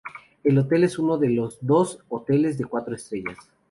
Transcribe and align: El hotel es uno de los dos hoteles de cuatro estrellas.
El 0.43 0.57
hotel 0.57 0.83
es 0.85 0.97
uno 0.97 1.19
de 1.19 1.29
los 1.29 1.59
dos 1.61 1.99
hoteles 2.09 2.57
de 2.57 2.65
cuatro 2.65 2.95
estrellas. 2.95 3.37